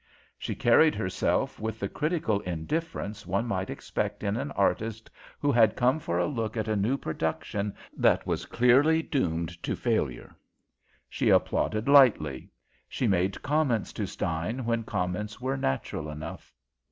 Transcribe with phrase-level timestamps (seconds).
[0.39, 5.75] She carried herself with the critical indifference one might expect in an artist who had
[5.75, 10.35] come for a look at a new production that was clearly doomed to failure.
[11.07, 12.49] She applauded lightly.
[12.89, 16.51] She made comments to Stein when comments were natural enough.